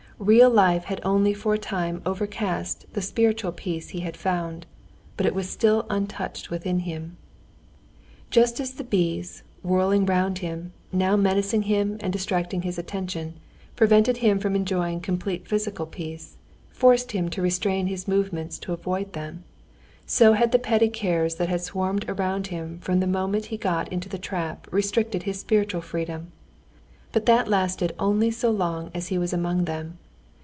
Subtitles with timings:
[0.23, 4.67] Real life had only for a time overcast the spiritual peace he had found,
[5.17, 7.17] but it was still untouched within him.
[8.29, 13.33] Just as the bees, whirling round him, now menacing him and distracting his attention,
[13.75, 16.37] prevented him from enjoying complete physical peace,
[16.69, 19.43] forced him to restrain his movements to avoid them,
[20.05, 23.91] so had the petty cares that had swarmed about him from the moment he got
[23.91, 26.31] into the trap restricted his spiritual freedom;
[27.11, 29.97] but that lasted only so long as he was among them.